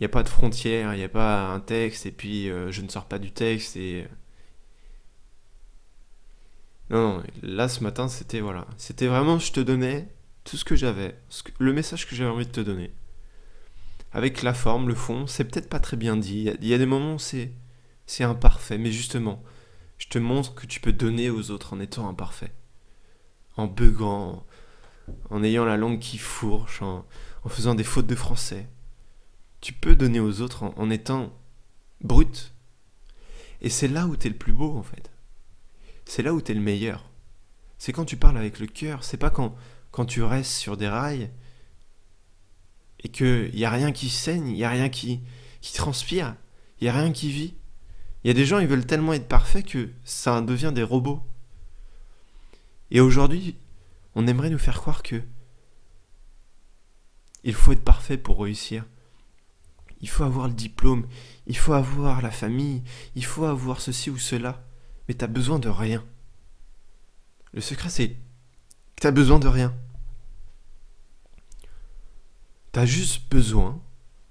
Il 0.00 0.04
a 0.04 0.08
pas 0.08 0.22
de 0.22 0.28
frontière, 0.28 0.94
il 0.94 0.98
n'y 0.98 1.04
a 1.04 1.08
pas 1.08 1.48
un 1.48 1.60
texte, 1.60 2.06
et 2.06 2.12
puis 2.12 2.48
euh, 2.50 2.70
je 2.70 2.82
ne 2.82 2.88
sors 2.88 3.06
pas 3.06 3.18
du 3.18 3.32
texte, 3.32 3.76
et. 3.76 4.06
Non, 6.90 7.18
non, 7.18 7.22
là 7.42 7.68
ce 7.68 7.82
matin, 7.82 8.08
c'était 8.08 8.40
voilà. 8.40 8.66
C'était 8.78 9.06
vraiment, 9.08 9.38
je 9.38 9.52
te 9.52 9.60
donnais 9.60 10.08
tout 10.44 10.56
ce 10.56 10.64
que 10.64 10.76
j'avais, 10.76 11.18
le 11.58 11.72
message 11.74 12.08
que 12.08 12.16
j'avais 12.16 12.30
envie 12.30 12.46
de 12.46 12.52
te 12.52 12.60
donner. 12.60 12.92
Avec 14.12 14.42
la 14.42 14.54
forme, 14.54 14.88
le 14.88 14.94
fond, 14.94 15.26
c'est 15.26 15.44
peut-être 15.44 15.68
pas 15.68 15.80
très 15.80 15.98
bien 15.98 16.16
dit. 16.16 16.50
Il 16.62 16.66
y, 16.66 16.72
a 16.72 16.78
des 16.78 16.86
moments 16.86 17.14
où 17.16 17.18
c'est, 17.18 17.52
c'est 18.08 18.24
imparfait, 18.24 18.78
mais 18.78 18.90
justement, 18.90 19.40
je 19.98 20.08
te 20.08 20.18
montre 20.18 20.56
que 20.56 20.66
tu 20.66 20.80
peux 20.80 20.92
donner 20.92 21.30
aux 21.30 21.52
autres 21.52 21.74
en 21.74 21.78
étant 21.78 22.08
imparfait 22.08 22.52
en 23.58 23.66
beugant, 23.66 24.46
en 25.30 25.42
ayant 25.42 25.64
la 25.64 25.76
langue 25.76 25.98
qui 25.98 26.16
fourche, 26.16 26.80
en, 26.80 27.04
faisant 27.48 27.74
des 27.74 27.84
fautes 27.84 28.06
de 28.06 28.14
français. 28.14 28.68
Tu 29.60 29.72
peux 29.72 29.96
donner 29.96 30.20
aux 30.20 30.40
autres 30.40 30.62
en, 30.62 30.90
étant 30.90 31.32
brut. 32.02 32.52
Et 33.60 33.70
c'est 33.70 33.88
là 33.88 34.06
où 34.06 34.16
tu 34.16 34.28
es 34.28 34.30
le 34.30 34.36
plus 34.36 34.52
beau 34.52 34.76
en 34.76 34.82
fait. 34.82 35.10
C'est 36.04 36.22
là 36.22 36.32
où 36.32 36.40
tu 36.40 36.52
es 36.52 36.54
le 36.54 36.60
meilleur. 36.60 37.10
C'est 37.78 37.92
quand 37.92 38.04
tu 38.04 38.16
parles 38.16 38.38
avec 38.38 38.60
le 38.60 38.66
cœur, 38.66 39.02
c'est 39.02 39.16
pas 39.16 39.30
quand, 39.30 39.56
quand 39.90 40.04
tu 40.04 40.22
restes 40.22 40.52
sur 40.52 40.76
des 40.76 40.88
rails 40.88 41.30
et 43.00 43.08
qu'il 43.08 43.54
n'y 43.54 43.64
a 43.64 43.70
rien 43.70 43.92
qui 43.92 44.10
saigne, 44.10 44.48
il 44.48 44.54
n'y 44.54 44.64
a 44.64 44.70
rien 44.70 44.88
qui, 44.88 45.20
qui 45.60 45.72
transpire, 45.72 46.36
il 46.80 46.84
n'y 46.84 46.90
a 46.90 46.92
rien 46.92 47.12
qui 47.12 47.30
vit. 47.30 47.54
Il 48.22 48.28
y 48.28 48.30
a 48.30 48.34
des 48.34 48.44
gens, 48.44 48.58
ils 48.58 48.66
veulent 48.66 48.86
tellement 48.86 49.12
être 49.12 49.28
parfaits 49.28 49.66
que 49.66 49.90
ça 50.04 50.40
devient 50.40 50.72
des 50.74 50.82
robots. 50.82 51.22
Et 52.90 53.00
aujourd'hui, 53.00 53.56
on 54.14 54.26
aimerait 54.26 54.50
nous 54.50 54.58
faire 54.58 54.80
croire 54.80 55.02
que 55.02 55.22
il 57.44 57.54
faut 57.54 57.72
être 57.72 57.84
parfait 57.84 58.18
pour 58.18 58.42
réussir. 58.42 58.84
Il 60.00 60.08
faut 60.08 60.24
avoir 60.24 60.48
le 60.48 60.54
diplôme, 60.54 61.06
il 61.46 61.56
faut 61.56 61.72
avoir 61.72 62.22
la 62.22 62.30
famille, 62.30 62.82
il 63.14 63.24
faut 63.24 63.44
avoir 63.44 63.80
ceci 63.80 64.10
ou 64.10 64.18
cela. 64.18 64.64
Mais 65.06 65.14
t'as 65.14 65.26
besoin 65.26 65.58
de 65.58 65.68
rien. 65.68 66.04
Le 67.52 67.60
secret, 67.60 67.88
c'est 67.88 68.10
que 68.10 68.16
t'as 69.00 69.10
besoin 69.10 69.38
de 69.38 69.48
rien. 69.48 69.74
T'as 72.72 72.84
juste 72.84 73.30
besoin, 73.30 73.80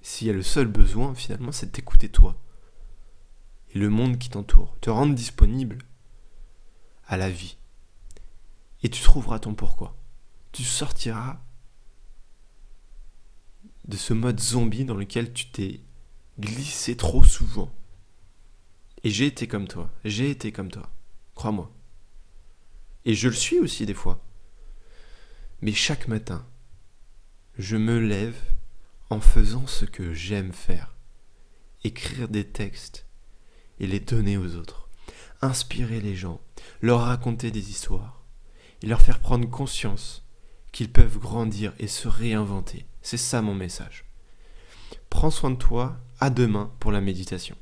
s'il 0.02 0.28
y 0.28 0.30
a 0.30 0.34
le 0.34 0.44
seul 0.44 0.68
besoin, 0.68 1.16
finalement, 1.16 1.52
c'est 1.52 1.66
de 1.68 1.72
t'écouter 1.72 2.10
toi. 2.10 2.40
Et 3.74 3.80
le 3.80 3.90
monde 3.90 4.18
qui 4.18 4.30
t'entoure. 4.30 4.78
Te 4.82 4.90
rendre 4.90 5.16
disponible 5.16 5.80
à 7.08 7.18
la 7.18 7.30
vie 7.30 7.58
et 8.84 8.90
tu 8.90 9.02
trouveras 9.02 9.40
ton 9.40 9.56
pourquoi. 9.56 9.98
Tu 10.52 10.64
sortiras 10.64 11.42
de 13.88 13.98
ce 13.98 14.14
mode 14.14 14.40
zombie 14.40 14.86
dans 14.86 14.96
lequel 14.96 15.34
tu 15.34 15.48
t'es 15.50 15.82
glissé 16.40 16.96
trop 16.96 17.24
souvent. 17.24 17.74
Et 19.04 19.10
j'ai 19.10 19.26
été 19.26 19.48
comme 19.48 19.68
toi, 19.68 19.90
j'ai 20.04 20.30
été 20.30 20.52
comme 20.52 20.72
toi, 20.72 20.92
crois-moi. 21.36 21.72
Et 23.06 23.14
je 23.14 23.30
le 23.30 23.36
suis 23.36 23.60
aussi 23.60 23.86
des 23.86 23.94
fois. 23.94 24.24
Mais 25.62 25.74
chaque 25.74 26.08
matin, 26.08 26.46
je 27.58 27.78
me 27.78 28.00
lève 28.00 28.40
en 29.10 29.20
faisant 29.20 29.66
ce 29.66 29.86
que 29.86 30.14
j'aime 30.14 30.52
faire. 30.52 30.96
Écrire 31.84 32.28
des 32.28 32.46
textes 32.46 33.07
et 33.80 33.88
les 33.88 34.00
donner 34.00 34.38
aux 34.38 34.56
autres. 34.56 34.90
Inspirer 35.42 36.02
les 36.02 36.16
gens, 36.16 36.42
leur 36.82 37.02
raconter 37.02 37.52
des 37.52 37.70
histoires 37.70 38.24
et 38.82 38.88
leur 38.88 39.02
faire 39.02 39.20
prendre 39.20 39.50
conscience 39.50 40.24
qu'ils 40.72 40.92
peuvent 40.92 41.20
grandir 41.20 41.74
et 41.80 41.88
se 41.88 42.08
réinventer. 42.08 42.86
C'est 43.02 43.18
ça 43.18 43.42
mon 43.42 43.56
message. 43.56 44.06
Prends 45.10 45.32
soin 45.32 45.52
de 45.52 45.56
toi, 45.56 45.98
à 46.20 46.30
demain 46.30 46.72
pour 46.80 46.92
la 46.92 47.02
méditation. 47.02 47.56